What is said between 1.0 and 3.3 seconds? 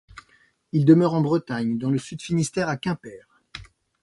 en Bretagne, dans le Sud-Finistère, à Quimper.